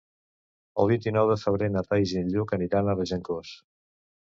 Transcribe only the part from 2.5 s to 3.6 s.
aniran a Regencós.